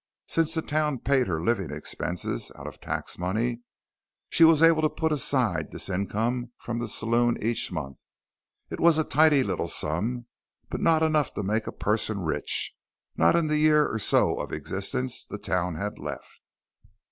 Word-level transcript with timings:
Since 0.25 0.55
the 0.55 0.63
town 0.63 0.97
paid 0.97 1.27
her 1.27 1.39
living 1.39 1.69
expenses 1.69 2.51
out 2.55 2.65
of 2.65 2.81
tax 2.81 3.19
money, 3.19 3.61
she 4.29 4.43
was 4.43 4.63
able 4.63 4.81
to 4.81 4.89
put 4.89 5.11
aside 5.11 5.69
this 5.69 5.91
income 5.91 6.53
from 6.57 6.79
the 6.79 6.87
saloon 6.87 7.37
each 7.39 7.71
month. 7.71 7.99
It 8.71 8.79
was 8.79 8.97
a 8.97 9.03
tidy 9.03 9.43
little 9.43 9.67
sum 9.67 10.25
but 10.71 10.81
not 10.81 11.03
enough 11.03 11.35
to 11.35 11.43
make 11.43 11.67
a 11.67 11.71
person 11.71 12.21
rich 12.21 12.75
not 13.15 13.35
in 13.35 13.45
the 13.45 13.57
year 13.59 13.87
or 13.87 13.99
so 13.99 14.39
of 14.39 14.51
existence 14.51 15.23
the 15.27 15.37
town 15.37 15.75
had 15.75 15.99
left. 15.99 16.41